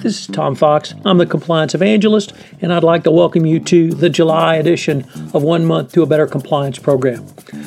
This 0.00 0.20
is 0.20 0.26
Tom 0.26 0.54
Fox. 0.54 0.94
I'm 1.04 1.18
the 1.18 1.26
compliance 1.26 1.74
evangelist, 1.74 2.32
and 2.60 2.72
I'd 2.72 2.82
like 2.82 3.04
to 3.04 3.10
welcome 3.10 3.46
you 3.46 3.60
to 3.60 3.90
the 3.90 4.08
July 4.08 4.56
edition 4.56 5.04
of 5.34 5.42
One 5.42 5.64
Month 5.64 5.92
to 5.92 6.02
a 6.02 6.06
Better 6.06 6.26
Compliance 6.26 6.78
program. 6.78 7.26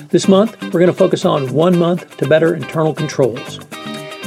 This 0.10 0.28
month, 0.28 0.62
we're 0.62 0.80
going 0.80 0.88
to 0.88 0.94
focus 0.94 1.26
on 1.26 1.54
One 1.54 1.78
Month 1.78 2.18
to 2.18 2.28
Better 2.28 2.54
Internal 2.54 2.94
Controls. 2.94 3.60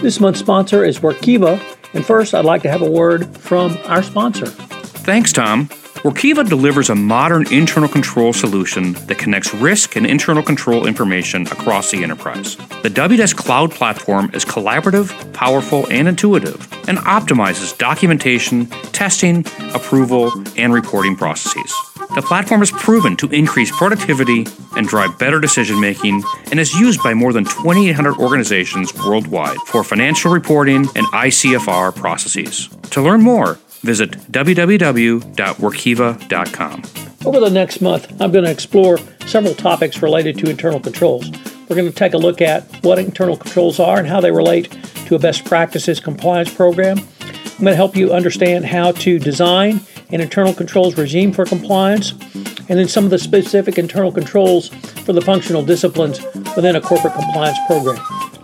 This 0.00 0.20
month's 0.20 0.40
sponsor 0.40 0.84
is 0.84 1.00
Workiva, 1.00 1.60
and 1.92 2.04
first, 2.04 2.34
I'd 2.34 2.44
like 2.44 2.62
to 2.62 2.70
have 2.70 2.82
a 2.82 2.90
word 2.90 3.36
from 3.36 3.76
our 3.84 4.02
sponsor. 4.02 4.46
Thanks, 4.46 5.32
Tom. 5.32 5.68
Workiva 6.04 6.48
delivers 6.48 6.90
a 6.90 6.94
modern 6.94 7.52
internal 7.52 7.88
control 7.88 8.32
solution 8.32 8.92
that 9.06 9.18
connects 9.18 9.52
risk 9.52 9.96
and 9.96 10.06
internal 10.06 10.44
control 10.44 10.86
information 10.86 11.42
across 11.48 11.90
the 11.90 12.04
enterprise. 12.04 12.54
The 12.84 12.90
Wdesk 12.90 13.36
Cloud 13.36 13.72
platform 13.72 14.30
is 14.32 14.44
collaborative, 14.44 15.32
powerful, 15.32 15.88
and 15.90 16.06
intuitive, 16.06 16.72
and 16.88 16.98
optimizes 16.98 17.76
documentation, 17.76 18.66
testing, 18.92 19.44
approval, 19.74 20.30
and 20.56 20.72
reporting 20.72 21.16
processes. 21.16 21.74
The 22.14 22.22
platform 22.22 22.62
is 22.62 22.70
proven 22.70 23.16
to 23.16 23.28
increase 23.30 23.76
productivity 23.76 24.46
and 24.76 24.86
drive 24.86 25.18
better 25.18 25.40
decision 25.40 25.80
making 25.80 26.22
and 26.52 26.60
is 26.60 26.74
used 26.74 27.02
by 27.02 27.12
more 27.12 27.32
than 27.32 27.44
2,800 27.44 28.18
organizations 28.18 28.94
worldwide 28.94 29.58
for 29.66 29.82
financial 29.82 30.30
reporting 30.30 30.86
and 30.94 31.06
ICFR 31.08 31.94
processes. 31.96 32.68
To 32.90 33.02
learn 33.02 33.20
more, 33.20 33.58
visit 33.82 34.12
www.workiva.com. 34.32 36.82
Over 37.26 37.40
the 37.40 37.50
next 37.50 37.80
month, 37.80 38.08
I'm 38.20 38.30
going 38.30 38.44
to 38.44 38.50
explore 38.50 38.98
several 39.26 39.54
topics 39.54 40.02
related 40.02 40.38
to 40.38 40.48
internal 40.48 40.80
controls. 40.80 41.30
We're 41.68 41.76
going 41.76 41.88
to 41.88 41.94
take 41.94 42.14
a 42.14 42.18
look 42.18 42.40
at 42.40 42.64
what 42.84 42.98
internal 42.98 43.36
controls 43.36 43.80
are 43.80 43.98
and 43.98 44.06
how 44.06 44.20
they 44.20 44.30
relate 44.30 44.70
to 45.06 45.16
a 45.16 45.18
best 45.18 45.44
practices 45.44 46.00
compliance 46.00 46.52
program. 46.52 46.98
I'm 46.98 47.64
going 47.64 47.72
to 47.72 47.76
help 47.76 47.96
you 47.96 48.12
understand 48.12 48.66
how 48.66 48.92
to 48.92 49.18
design 49.18 49.80
an 50.10 50.20
internal 50.20 50.54
controls 50.54 50.96
regime 50.96 51.32
for 51.32 51.44
compliance, 51.44 52.12
and 52.12 52.78
then 52.78 52.88
some 52.88 53.04
of 53.04 53.10
the 53.10 53.18
specific 53.18 53.78
internal 53.78 54.12
controls 54.12 54.68
for 55.04 55.12
the 55.12 55.20
functional 55.20 55.64
disciplines 55.64 56.20
within 56.56 56.76
a 56.76 56.80
corporate 56.80 57.14
compliance 57.14 57.58
program. 57.66 57.98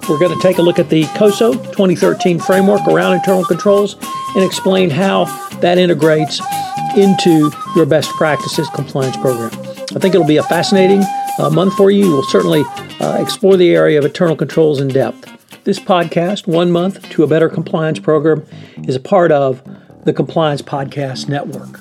We're 0.08 0.18
going 0.18 0.38
to 0.38 0.42
take 0.42 0.58
a 0.58 0.62
look 0.62 0.78
at 0.78 0.90
the 0.90 1.04
COSO 1.16 1.54
2013 1.54 2.38
framework 2.38 2.86
around 2.86 3.14
internal 3.14 3.44
controls 3.44 3.96
and 4.34 4.44
explain 4.44 4.90
how 4.90 5.24
that 5.60 5.78
integrates 5.78 6.40
into 6.96 7.50
your 7.74 7.86
best 7.86 8.10
practices 8.10 8.68
compliance 8.70 9.16
program. 9.16 9.50
I 9.94 9.98
think 9.98 10.14
it'll 10.14 10.26
be 10.26 10.36
a 10.36 10.42
fascinating 10.44 11.02
uh, 11.38 11.50
month 11.50 11.74
for 11.74 11.90
you. 11.90 12.10
We'll 12.10 12.22
certainly 12.24 12.62
uh, 13.00 13.18
explore 13.20 13.56
the 13.56 13.74
area 13.74 13.98
of 13.98 14.04
internal 14.04 14.36
controls 14.36 14.80
in 14.80 14.88
depth. 14.88 15.30
This 15.64 15.78
podcast, 15.78 16.46
One 16.46 16.70
Month 16.70 17.08
to 17.10 17.22
a 17.22 17.26
Better 17.26 17.48
Compliance 17.48 17.98
Program, 17.98 18.46
is 18.84 18.96
a 18.96 19.00
part 19.00 19.32
of 19.32 19.62
the 20.04 20.12
Compliance 20.12 20.62
Podcast 20.62 21.28
Network. 21.28 21.80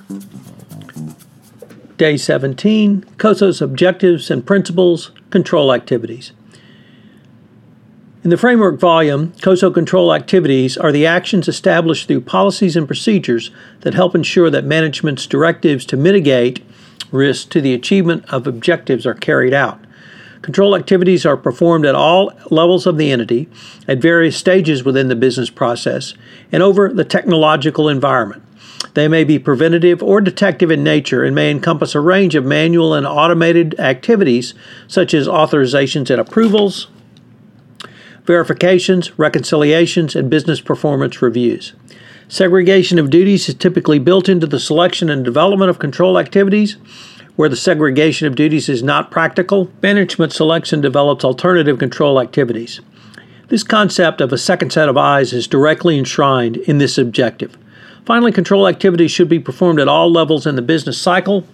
Day 1.97 2.17
17 2.17 3.03
COSO's 3.17 3.61
Objectives 3.61 4.31
and 4.31 4.45
Principles, 4.45 5.11
Control 5.29 5.73
Activities. 5.73 6.31
In 8.23 8.29
the 8.29 8.37
framework 8.37 8.79
volume, 8.79 9.33
COSO 9.41 9.69
control 9.71 10.13
activities 10.13 10.77
are 10.77 10.93
the 10.93 11.05
actions 11.05 11.49
established 11.49 12.07
through 12.07 12.21
policies 12.21 12.77
and 12.77 12.87
procedures 12.87 13.51
that 13.81 13.95
help 13.95 14.15
ensure 14.15 14.49
that 14.49 14.63
management's 14.63 15.27
directives 15.27 15.85
to 15.87 15.97
mitigate 15.97 16.63
risk 17.11 17.49
to 17.49 17.59
the 17.59 17.73
achievement 17.73 18.23
of 18.31 18.47
objectives 18.47 19.05
are 19.05 19.13
carried 19.13 19.53
out. 19.53 19.83
Control 20.41 20.73
activities 20.73 21.25
are 21.25 21.35
performed 21.35 21.85
at 21.85 21.95
all 21.95 22.31
levels 22.49 22.87
of 22.87 22.97
the 22.97 23.11
entity, 23.11 23.49
at 23.89 23.97
various 23.97 24.37
stages 24.37 24.85
within 24.85 25.09
the 25.09 25.17
business 25.17 25.49
process, 25.49 26.13
and 26.49 26.63
over 26.63 26.93
the 26.93 27.03
technological 27.03 27.89
environment. 27.89 28.41
They 28.93 29.09
may 29.09 29.25
be 29.25 29.37
preventative 29.37 30.01
or 30.01 30.21
detective 30.21 30.71
in 30.71 30.81
nature 30.81 31.25
and 31.25 31.35
may 31.35 31.51
encompass 31.51 31.93
a 31.93 31.99
range 31.99 32.35
of 32.35 32.45
manual 32.45 32.93
and 32.93 33.05
automated 33.05 33.77
activities 33.81 34.53
such 34.87 35.13
as 35.13 35.27
authorizations 35.27 36.09
and 36.09 36.21
approvals, 36.21 36.87
verifications, 38.25 39.17
reconciliations, 39.19 40.15
and 40.15 40.29
business 40.29 40.61
performance 40.61 41.21
reviews. 41.21 41.73
Segregation 42.27 42.97
of 42.97 43.09
duties 43.09 43.49
is 43.49 43.55
typically 43.55 43.99
built 43.99 44.29
into 44.29 44.47
the 44.47 44.59
selection 44.59 45.09
and 45.09 45.25
development 45.25 45.69
of 45.69 45.79
control 45.79 46.17
activities. 46.17 46.77
Where 47.35 47.49
the 47.49 47.55
segregation 47.55 48.27
of 48.27 48.35
duties 48.35 48.69
is 48.69 48.83
not 48.83 49.11
practical, 49.11 49.71
management 49.81 50.31
selects 50.31 50.71
and 50.71 50.81
develops 50.81 51.25
alternative 51.25 51.79
control 51.79 52.21
activities. 52.21 52.79
This 53.49 53.63
concept 53.63 54.21
of 54.21 54.31
a 54.31 54.37
second 54.37 54.71
set 54.71 54.87
of 54.87 54.97
eyes 54.97 55.33
is 55.33 55.47
directly 55.47 55.97
enshrined 55.97 56.57
in 56.57 56.77
this 56.77 56.97
objective. 56.97 57.57
Finally, 58.05 58.31
control 58.31 58.67
activities 58.67 59.11
should 59.11 59.29
be 59.29 59.39
performed 59.39 59.79
at 59.79 59.87
all 59.87 60.11
levels 60.11 60.45
in 60.45 60.55
the 60.55 60.61
business 60.61 60.97
cycle 60.97 61.45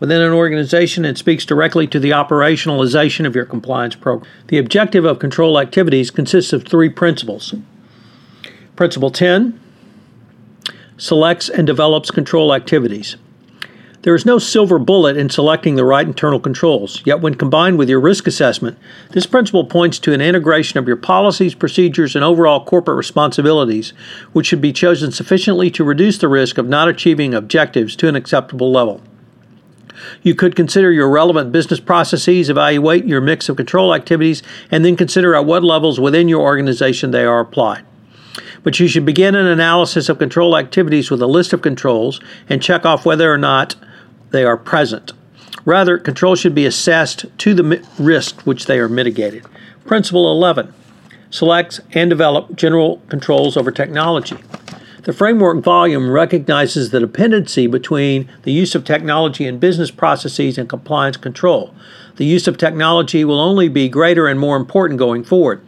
within 0.00 0.20
an 0.20 0.32
organization 0.32 1.04
and 1.04 1.16
speaks 1.16 1.44
directly 1.44 1.86
to 1.86 1.98
the 1.98 2.10
operationalization 2.10 3.26
of 3.26 3.34
your 3.34 3.44
compliance 3.44 3.94
program. 3.94 4.30
The 4.48 4.58
objective 4.58 5.04
of 5.04 5.18
control 5.18 5.58
activities 5.58 6.10
consists 6.10 6.52
of 6.52 6.64
three 6.64 6.88
principles. 6.88 7.54
Principle 8.76 9.10
10 9.10 9.60
selects 10.98 11.48
and 11.48 11.66
develops 11.66 12.10
control 12.10 12.54
activities. 12.54 13.16
There 14.06 14.14
is 14.14 14.24
no 14.24 14.38
silver 14.38 14.78
bullet 14.78 15.16
in 15.16 15.30
selecting 15.30 15.74
the 15.74 15.84
right 15.84 16.06
internal 16.06 16.38
controls, 16.38 17.02
yet, 17.04 17.20
when 17.20 17.34
combined 17.34 17.76
with 17.76 17.88
your 17.88 17.98
risk 17.98 18.28
assessment, 18.28 18.78
this 19.10 19.26
principle 19.26 19.64
points 19.64 19.98
to 19.98 20.12
an 20.12 20.20
integration 20.20 20.78
of 20.78 20.86
your 20.86 20.96
policies, 20.96 21.56
procedures, 21.56 22.14
and 22.14 22.24
overall 22.24 22.64
corporate 22.64 22.96
responsibilities, 22.96 23.92
which 24.32 24.46
should 24.46 24.60
be 24.60 24.72
chosen 24.72 25.10
sufficiently 25.10 25.72
to 25.72 25.82
reduce 25.82 26.18
the 26.18 26.28
risk 26.28 26.56
of 26.56 26.68
not 26.68 26.88
achieving 26.88 27.34
objectives 27.34 27.96
to 27.96 28.06
an 28.06 28.14
acceptable 28.14 28.70
level. 28.70 29.00
You 30.22 30.34
could 30.34 30.56
consider 30.56 30.92
your 30.92 31.08
relevant 31.08 31.52
business 31.52 31.80
processes, 31.80 32.48
evaluate 32.48 33.06
your 33.06 33.20
mix 33.20 33.48
of 33.48 33.56
control 33.56 33.94
activities, 33.94 34.42
and 34.70 34.84
then 34.84 34.96
consider 34.96 35.34
at 35.34 35.44
what 35.44 35.64
levels 35.64 36.00
within 36.00 36.28
your 36.28 36.42
organization 36.42 37.10
they 37.10 37.24
are 37.24 37.40
applied. 37.40 37.84
But 38.62 38.80
you 38.80 38.88
should 38.88 39.06
begin 39.06 39.34
an 39.34 39.46
analysis 39.46 40.08
of 40.08 40.18
control 40.18 40.56
activities 40.56 41.10
with 41.10 41.22
a 41.22 41.26
list 41.26 41.52
of 41.52 41.62
controls 41.62 42.20
and 42.48 42.62
check 42.62 42.84
off 42.84 43.06
whether 43.06 43.32
or 43.32 43.38
not 43.38 43.76
they 44.30 44.44
are 44.44 44.56
present. 44.56 45.12
Rather, 45.64 45.98
controls 45.98 46.40
should 46.40 46.54
be 46.54 46.66
assessed 46.66 47.26
to 47.38 47.54
the 47.54 47.86
risk 47.98 48.42
which 48.42 48.66
they 48.66 48.78
are 48.78 48.88
mitigated. 48.88 49.44
Principle 49.84 50.30
11 50.30 50.72
selects 51.30 51.80
and 51.92 52.08
develop 52.08 52.56
general 52.56 53.02
controls 53.08 53.56
over 53.56 53.70
technology. 53.70 54.36
The 55.06 55.12
framework 55.12 55.62
volume 55.62 56.10
recognizes 56.10 56.90
the 56.90 56.98
dependency 56.98 57.68
between 57.68 58.28
the 58.42 58.50
use 58.50 58.74
of 58.74 58.82
technology 58.82 59.46
in 59.46 59.60
business 59.60 59.92
processes 59.92 60.58
and 60.58 60.68
compliance 60.68 61.16
control. 61.16 61.72
The 62.16 62.24
use 62.24 62.48
of 62.48 62.58
technology 62.58 63.24
will 63.24 63.38
only 63.38 63.68
be 63.68 63.88
greater 63.88 64.26
and 64.26 64.40
more 64.40 64.56
important 64.56 64.98
going 64.98 65.22
forward. 65.22 65.64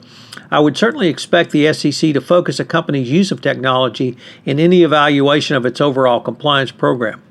I 0.51 0.59
would 0.59 0.77
certainly 0.77 1.07
expect 1.07 1.53
the 1.53 1.73
SEC 1.73 2.15
to 2.15 2.21
focus 2.21 2.59
a 2.59 2.65
company's 2.65 3.13
use 3.13 3.31
of 3.31 3.41
technology 3.41 4.17
in 4.45 4.59
any 4.59 4.83
evaluation 4.83 5.55
of 5.55 5.65
its 5.65 5.81
overall 5.81 6.19
compliance 6.19 6.73
program. 6.73 7.23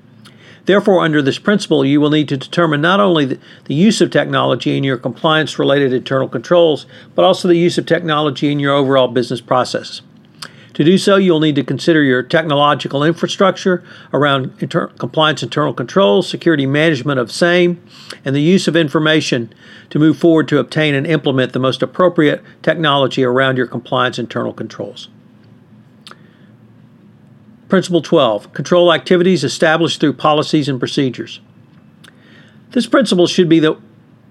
Therefore, 0.64 1.04
under 1.04 1.22
this 1.22 1.40
principle, 1.40 1.84
you 1.84 2.00
will 2.00 2.10
need 2.10 2.30
to 2.30 2.38
determine 2.38 2.80
not 2.80 3.02
only 3.02 3.26
the, 3.26 3.40
the 3.66 3.76
use 3.76 4.00
of 4.00 4.12
technology 4.12 4.78
in 4.78 4.86
your 4.86 4.96
compliance 4.96 5.60
related 5.60 5.92
internal 5.92 6.30
controls, 6.30 6.86
but 7.16 7.26
also 7.26 7.50
the 7.50 7.58
use 7.58 7.78
of 7.78 7.86
technology 7.86 8.50
in 8.50 8.62
your 8.62 8.74
overall 8.74 9.10
business 9.10 9.42
process. 9.42 10.02
To 10.78 10.84
do 10.84 11.00
so, 11.00 11.16
you'll 11.16 11.40
need 11.40 11.56
to 11.56 11.64
consider 11.64 12.04
your 12.04 12.22
technological 12.22 13.04
infrastructure 13.04 13.84
around 14.14 14.54
inter- 14.60 14.90
compliance 14.90 15.42
internal 15.42 15.74
controls, 15.74 16.30
security 16.30 16.68
management 16.68 17.20
of 17.20 17.32
same, 17.32 17.82
and 18.24 18.36
the 18.36 18.44
use 18.44 18.68
of 18.68 18.76
information 18.76 19.52
to 19.90 19.98
move 19.98 20.20
forward 20.20 20.48
to 20.50 20.60
obtain 20.60 20.94
and 20.94 21.08
implement 21.08 21.54
the 21.54 21.60
most 21.60 21.82
appropriate 21.82 22.44
technology 22.62 23.24
around 23.24 23.58
your 23.58 23.66
compliance 23.66 24.20
internal 24.20 24.54
controls. 24.54 25.10
Principle 27.70 28.04
12 28.04 28.54
Control 28.54 28.94
activities 28.94 29.44
established 29.44 30.00
through 30.00 30.14
policies 30.14 30.70
and 30.70 30.78
procedures. 30.78 31.40
This 32.74 32.86
principle 32.86 33.26
should 33.26 33.50
be 33.50 33.60
the 33.60 33.82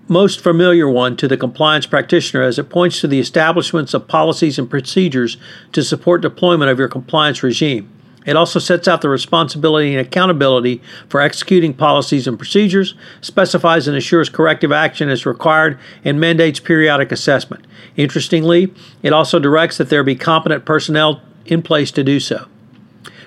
most 0.08 0.40
familiar 0.40 0.88
one 0.88 1.16
to 1.16 1.26
the 1.26 1.36
compliance 1.36 1.86
practitioner 1.86 2.42
as 2.42 2.58
it 2.58 2.70
points 2.70 3.00
to 3.00 3.08
the 3.08 3.18
establishments 3.18 3.92
of 3.92 4.06
policies 4.06 4.58
and 4.58 4.70
procedures 4.70 5.36
to 5.72 5.82
support 5.82 6.20
deployment 6.20 6.70
of 6.70 6.78
your 6.78 6.88
compliance 6.88 7.42
regime. 7.42 7.90
It 8.24 8.36
also 8.36 8.58
sets 8.58 8.88
out 8.88 9.02
the 9.02 9.08
responsibility 9.08 9.94
and 9.94 10.04
accountability 10.04 10.82
for 11.08 11.20
executing 11.20 11.72
policies 11.74 12.26
and 12.26 12.36
procedures, 12.36 12.94
specifies 13.20 13.86
and 13.86 13.96
assures 13.96 14.28
corrective 14.28 14.72
action 14.72 15.08
as 15.08 15.24
required, 15.24 15.78
and 16.04 16.18
mandates 16.18 16.58
periodic 16.58 17.12
assessment. 17.12 17.64
Interestingly, 17.96 18.74
it 19.02 19.12
also 19.12 19.38
directs 19.38 19.78
that 19.78 19.90
there 19.90 20.02
be 20.02 20.16
competent 20.16 20.64
personnel 20.64 21.22
in 21.46 21.62
place 21.62 21.92
to 21.92 22.02
do 22.02 22.18
so. 22.18 22.46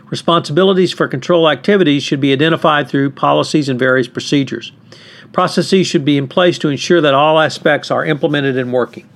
Responsibilities 0.10 0.92
for 0.92 1.08
control 1.08 1.50
activities 1.50 2.04
should 2.04 2.20
be 2.20 2.34
identified 2.34 2.90
through 2.90 3.12
policies 3.12 3.70
and 3.70 3.80
various 3.80 4.08
procedures. 4.08 4.74
Processes 5.32 5.88
should 5.88 6.06
be 6.06 6.18
in 6.18 6.28
place 6.28 6.58
to 6.60 6.70
ensure 6.70 7.02
that 7.02 7.14
all 7.14 7.40
aspects 7.40 7.92
are 7.92 8.06
implemented 8.06 8.58
and 8.58 8.74
working. 8.74 9.08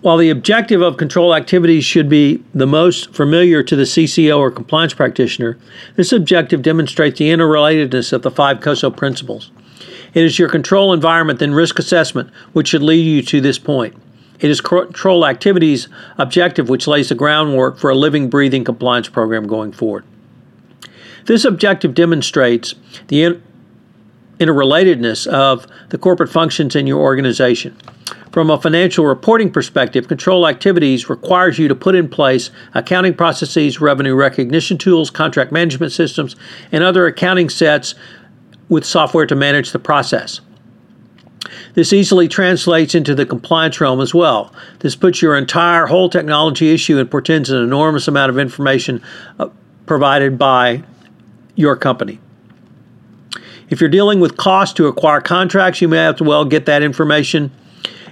While 0.00 0.16
the 0.16 0.30
objective 0.30 0.82
of 0.82 0.96
control 0.96 1.34
activities 1.34 1.84
should 1.84 2.08
be 2.08 2.42
the 2.52 2.66
most 2.66 3.14
familiar 3.14 3.62
to 3.62 3.76
the 3.76 3.84
CCO 3.84 4.38
or 4.38 4.50
compliance 4.50 4.92
practitioner, 4.92 5.56
this 5.94 6.12
objective 6.12 6.62
demonstrates 6.62 7.18
the 7.18 7.30
interrelatedness 7.30 8.12
of 8.12 8.22
the 8.22 8.30
five 8.30 8.60
COSO 8.60 8.90
principles. 8.90 9.52
It 10.14 10.24
is 10.24 10.38
your 10.38 10.48
control 10.48 10.92
environment 10.92 11.40
and 11.42 11.54
risk 11.54 11.78
assessment 11.78 12.30
which 12.52 12.68
should 12.68 12.82
lead 12.82 13.02
you 13.02 13.22
to 13.22 13.40
this 13.40 13.58
point. 13.58 13.94
It 14.40 14.50
is 14.50 14.60
control 14.60 15.26
activities 15.26 15.88
objective 16.16 16.68
which 16.68 16.86
lays 16.86 17.08
the 17.08 17.14
groundwork 17.14 17.78
for 17.78 17.90
a 17.90 17.94
living, 17.94 18.30
breathing 18.30 18.64
compliance 18.64 19.08
program 19.08 19.46
going 19.46 19.72
forward. 19.72 20.04
This 21.26 21.44
objective 21.44 21.94
demonstrates 21.94 22.74
the 23.08 23.40
interrelatedness 24.38 25.26
of 25.26 25.66
the 25.90 25.98
corporate 25.98 26.30
functions 26.30 26.76
in 26.76 26.86
your 26.86 27.00
organization. 27.00 27.76
From 28.32 28.50
a 28.50 28.60
financial 28.60 29.06
reporting 29.06 29.50
perspective, 29.50 30.06
control 30.06 30.46
activities 30.46 31.08
requires 31.08 31.58
you 31.58 31.66
to 31.68 31.74
put 31.74 31.94
in 31.94 32.08
place 32.08 32.50
accounting 32.74 33.14
processes, 33.14 33.80
revenue 33.80 34.14
recognition 34.14 34.78
tools, 34.78 35.10
contract 35.10 35.50
management 35.50 35.92
systems, 35.92 36.36
and 36.70 36.84
other 36.84 37.06
accounting 37.06 37.48
sets 37.48 37.94
with 38.68 38.84
software 38.84 39.26
to 39.26 39.34
manage 39.34 39.72
the 39.72 39.78
process. 39.78 40.40
This 41.74 41.92
easily 41.92 42.28
translates 42.28 42.94
into 42.94 43.14
the 43.14 43.24
compliance 43.24 43.80
realm 43.80 44.00
as 44.00 44.12
well. 44.12 44.52
This 44.80 44.94
puts 44.94 45.22
your 45.22 45.36
entire 45.36 45.86
whole 45.86 46.10
technology 46.10 46.72
issue 46.72 46.98
and 46.98 47.10
portends 47.10 47.50
an 47.50 47.62
enormous 47.62 48.08
amount 48.08 48.30
of 48.30 48.38
information 48.38 49.02
uh, 49.38 49.48
provided 49.86 50.38
by 50.38 50.82
your 51.54 51.76
company. 51.76 52.20
If 53.70 53.80
you're 53.80 53.90
dealing 53.90 54.20
with 54.20 54.36
cost 54.36 54.76
to 54.76 54.86
acquire 54.86 55.20
contracts, 55.20 55.82
you 55.82 55.88
may 55.88 55.98
have 55.98 56.16
to 56.16 56.24
well 56.24 56.44
get 56.44 56.64
that 56.66 56.82
information 56.82 57.50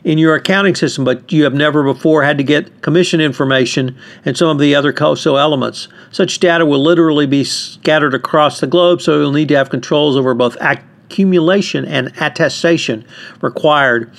in 0.05 0.19
your 0.19 0.35
accounting 0.35 0.75
system, 0.75 1.05
but 1.05 1.33
you 1.33 1.45
have 1.45 1.55
never 1.55 1.83
before 1.83 2.23
had 2.23 2.39
to 2.39 2.45
get 2.45 2.83
commission 2.83 3.21
information 3.21 3.97
and 4.25 4.37
some 4.37 4.49
of 4.49 4.59
the 4.59 4.75
other 4.75 4.93
COSO 4.93 5.37
elements. 5.37 5.89
Such 6.13 6.39
data 6.39 6.67
will 6.67 6.83
literally 6.83 7.27
be 7.27 7.43
scattered 7.43 8.15
across 8.15 8.61
the 8.61 8.67
globe, 8.67 9.01
so 9.01 9.19
you'll 9.19 9.33
need 9.33 9.49
to 9.49 9.57
have 9.57 9.71
controls 9.71 10.15
over 10.15 10.35
both 10.35 10.57
accumulation 10.61 11.85
and 11.87 12.13
attestation 12.21 13.05
required 13.41 14.15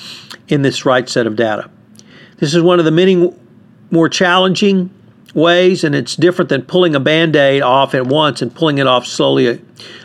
in 0.47 0.63
this 0.63 0.85
right 0.85 1.07
set 1.07 1.27
of 1.27 1.35
data. 1.35 1.69
This 2.37 2.53
is 2.53 2.61
one 2.61 2.79
of 2.79 2.85
the 2.85 2.91
many 2.91 3.33
more 3.91 4.09
challenging 4.09 4.89
ways, 5.33 5.83
and 5.83 5.93
it's 5.93 6.15
different 6.15 6.49
than 6.49 6.63
pulling 6.63 6.95
a 6.95 6.99
band 6.99 7.35
aid 7.35 7.61
off 7.61 7.93
at 7.93 8.07
once 8.07 8.41
and 8.41 8.53
pulling 8.53 8.79
it 8.79 8.87
off 8.87 9.05
slowly 9.05 9.61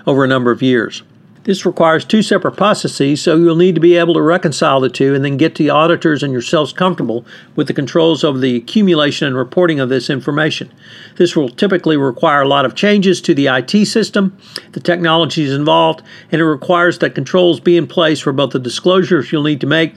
over 0.07 0.25
a 0.25 0.29
number 0.29 0.51
of 0.51 0.63
years. 0.63 1.03
This 1.45 1.67
requires 1.67 2.05
two 2.05 2.23
separate 2.23 2.57
processes, 2.57 3.21
so 3.21 3.37
you'll 3.37 3.57
need 3.57 3.75
to 3.75 3.81
be 3.81 3.97
able 3.97 4.15
to 4.15 4.23
reconcile 4.23 4.79
the 4.81 4.89
two 4.89 5.13
and 5.13 5.25
then 5.25 5.37
get 5.37 5.57
the 5.57 5.71
auditors 5.71 6.23
and 6.23 6.33
yourselves 6.33 6.73
comfortable 6.73 7.27
with 7.57 7.67
the 7.67 7.75
controls 7.75 8.23
over 8.23 8.39
the 8.39 8.55
accumulation 8.55 9.27
and 9.27 9.37
reporting 9.37 9.81
of 9.81 9.89
this 9.89 10.09
information. 10.09 10.73
This 11.17 11.35
will 11.35 11.49
typically 11.49 11.97
require 11.97 12.43
a 12.43 12.49
lot 12.49 12.65
of 12.65 12.77
changes 12.77 13.21
to 13.23 13.35
the 13.35 13.49
IT 13.49 13.87
system, 13.87 14.39
the 14.71 14.79
technologies 14.79 15.53
involved, 15.53 16.03
and 16.31 16.41
it 16.41 16.47
requires 16.47 16.99
that 16.99 17.17
controls 17.17 17.59
be 17.59 17.77
in 17.77 17.89
place 17.89 18.21
for 18.21 18.33
both 18.33 18.51
the 18.53 18.61
disclosures 18.61 19.33
you'll 19.33 19.43
need 19.43 19.61
to 19.63 19.67
make 19.67 19.97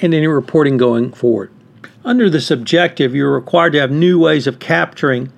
and 0.00 0.14
any 0.14 0.26
reporting 0.26 0.78
going 0.78 1.12
forward. 1.12 1.50
Under 2.06 2.30
this 2.30 2.50
objective, 2.50 3.14
you're 3.14 3.34
required 3.34 3.72
to 3.72 3.80
have 3.80 3.90
new 3.90 4.18
ways 4.18 4.46
of 4.46 4.60
capturing 4.60 5.30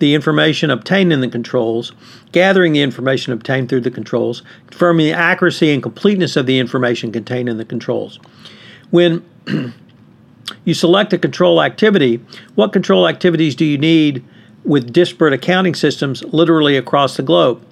the 0.00 0.14
information 0.14 0.70
obtained 0.70 1.12
in 1.12 1.20
the 1.20 1.28
controls, 1.28 1.92
gathering 2.32 2.72
the 2.72 2.80
information 2.80 3.32
obtained 3.32 3.68
through 3.68 3.82
the 3.82 3.90
controls, 3.90 4.42
confirming 4.66 5.06
the 5.06 5.12
accuracy 5.12 5.70
and 5.70 5.82
completeness 5.82 6.36
of 6.36 6.46
the 6.46 6.58
information 6.58 7.12
contained 7.12 7.48
in 7.48 7.58
the 7.58 7.64
controls. 7.64 8.18
When 8.90 9.24
you 10.64 10.74
select 10.74 11.12
a 11.12 11.18
control 11.18 11.62
activity, 11.62 12.20
what 12.54 12.72
control 12.72 13.06
activities 13.06 13.54
do 13.54 13.64
you 13.64 13.78
need 13.78 14.24
with 14.64 14.92
disparate 14.92 15.34
accounting 15.34 15.74
systems 15.74 16.24
literally 16.24 16.76
across 16.76 17.16
the 17.16 17.22
globe? 17.22 17.64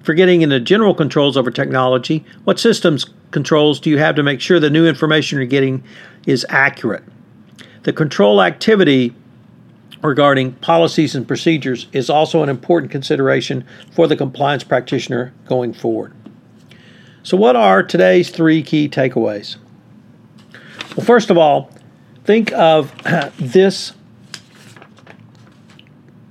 If 0.00 0.08
you're 0.08 0.14
getting 0.14 0.42
into 0.42 0.60
general 0.60 0.94
controls 0.94 1.36
over 1.36 1.50
technology, 1.50 2.24
what 2.44 2.60
systems 2.60 3.06
controls 3.32 3.80
do 3.80 3.90
you 3.90 3.98
have 3.98 4.14
to 4.16 4.22
make 4.22 4.40
sure 4.40 4.60
the 4.60 4.70
new 4.70 4.86
information 4.86 5.38
you're 5.38 5.46
getting 5.46 5.82
is 6.26 6.46
accurate? 6.48 7.04
The 7.82 7.92
control 7.92 8.40
activity 8.40 9.14
regarding 10.02 10.52
policies 10.54 11.14
and 11.14 11.26
procedures 11.26 11.86
is 11.92 12.10
also 12.10 12.42
an 12.42 12.48
important 12.48 12.90
consideration 12.90 13.64
for 13.92 14.06
the 14.06 14.16
compliance 14.16 14.64
practitioner 14.64 15.32
going 15.46 15.72
forward. 15.72 16.14
So, 17.22 17.36
what 17.36 17.54
are 17.54 17.82
today's 17.82 18.30
three 18.30 18.62
key 18.62 18.88
takeaways? 18.88 19.56
Well, 20.96 21.06
first 21.06 21.30
of 21.30 21.38
all, 21.38 21.70
think 22.24 22.52
of 22.52 22.92
this 23.38 23.92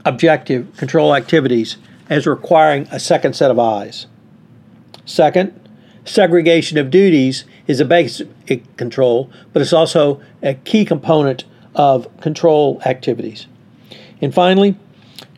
objective 0.04 0.76
control 0.78 1.16
activities 1.16 1.78
as 2.10 2.28
requiring 2.28 2.88
a 2.92 3.00
second 3.00 3.36
set 3.36 3.52
of 3.52 3.58
eyes. 3.58 4.08
Second, 5.06 5.58
segregation 6.04 6.78
of 6.78 6.90
duties 6.90 7.46
is 7.68 7.80
a 7.80 7.86
basic 7.86 8.28
control, 8.76 9.32
but 9.54 9.62
it's 9.62 9.74
also 9.74 10.22
a 10.44 10.56
key 10.56 10.84
component 10.84 11.46
of 11.76 12.08
control 12.20 12.82
activities. 12.86 13.48
And 14.22 14.34
finally, 14.34 14.76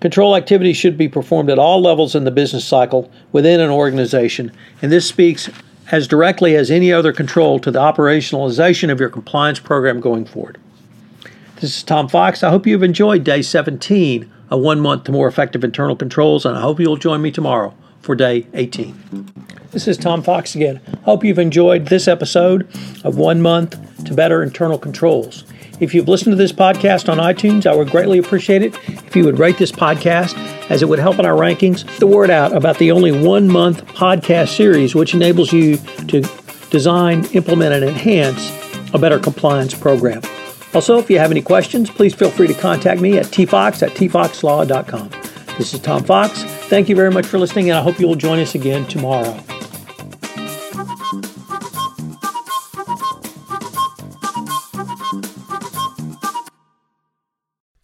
control 0.01 0.35
activities 0.35 0.77
should 0.77 0.97
be 0.97 1.07
performed 1.07 1.49
at 1.49 1.57
all 1.57 1.81
levels 1.81 2.15
in 2.15 2.25
the 2.25 2.31
business 2.31 2.65
cycle 2.65 3.09
within 3.31 3.59
an 3.59 3.69
organization, 3.69 4.51
and 4.81 4.91
this 4.91 5.07
speaks 5.07 5.49
as 5.91 6.07
directly 6.07 6.55
as 6.55 6.71
any 6.71 6.91
other 6.91 7.13
control 7.13 7.59
to 7.59 7.71
the 7.71 7.79
operationalization 7.79 8.91
of 8.91 8.99
your 8.99 9.09
compliance 9.09 9.59
program 9.59 9.99
going 9.99 10.25
forward. 10.25 10.59
This 11.57 11.77
is 11.77 11.83
Tom 11.83 12.09
Fox. 12.09 12.43
I 12.43 12.49
hope 12.49 12.67
you've 12.67 12.83
enjoyed 12.83 13.23
day 13.23 13.41
17 13.41 14.29
of 14.49 14.59
One 14.59 14.79
Month 14.79 15.05
to 15.05 15.11
More 15.11 15.27
Effective 15.27 15.63
Internal 15.63 15.95
Controls, 15.95 16.45
and 16.45 16.57
I 16.57 16.61
hope 16.61 16.79
you'll 16.79 16.97
join 16.97 17.21
me 17.21 17.31
tomorrow 17.31 17.73
for 18.01 18.15
day 18.15 18.47
18. 18.53 19.31
This 19.71 19.87
is 19.87 19.97
Tom 19.97 20.21
Fox 20.21 20.55
again. 20.55 20.81
Hope 21.03 21.23
you've 21.23 21.39
enjoyed 21.39 21.87
this 21.87 22.07
episode 22.07 22.67
of 23.03 23.17
One 23.17 23.41
Month 23.41 24.03
to 24.05 24.13
Better 24.13 24.43
Internal 24.43 24.77
Controls. 24.77 25.45
If 25.83 25.93
you've 25.93 26.07
listened 26.07 26.31
to 26.31 26.37
this 26.37 26.53
podcast 26.53 27.09
on 27.09 27.17
iTunes, 27.17 27.65
I 27.65 27.75
would 27.75 27.89
greatly 27.89 28.17
appreciate 28.17 28.61
it 28.61 28.73
if 28.87 29.17
you 29.17 29.25
would 29.25 29.37
rate 29.37 29.57
this 29.57 29.71
podcast, 29.71 30.33
as 30.69 30.81
it 30.81 30.87
would 30.87 30.97
help 30.97 31.19
in 31.19 31.25
our 31.25 31.37
rankings. 31.37 31.85
The 31.99 32.07
word 32.07 32.29
out 32.29 32.55
about 32.55 32.77
the 32.77 32.89
only 32.91 33.11
one 33.11 33.49
month 33.49 33.85
podcast 33.87 34.55
series, 34.55 34.95
which 34.95 35.13
enables 35.13 35.51
you 35.51 35.75
to 36.07 36.21
design, 36.69 37.25
implement, 37.33 37.73
and 37.73 37.83
enhance 37.83 38.49
a 38.93 38.97
better 38.97 39.19
compliance 39.19 39.73
program. 39.73 40.21
Also, 40.73 40.97
if 40.99 41.09
you 41.09 41.19
have 41.19 41.31
any 41.31 41.41
questions, 41.41 41.89
please 41.89 42.15
feel 42.15 42.31
free 42.31 42.47
to 42.47 42.53
contact 42.53 43.01
me 43.01 43.17
at 43.17 43.25
tfox 43.25 43.83
at 43.83 43.91
tfoxlaw.com. 43.91 45.09
This 45.57 45.73
is 45.73 45.81
Tom 45.81 46.03
Fox. 46.05 46.43
Thank 46.43 46.87
you 46.87 46.95
very 46.95 47.11
much 47.11 47.25
for 47.25 47.37
listening, 47.39 47.69
and 47.69 47.77
I 47.77 47.81
hope 47.81 47.99
you 47.99 48.07
will 48.07 48.15
join 48.15 48.39
us 48.39 48.55
again 48.55 48.87
tomorrow. 48.87 49.37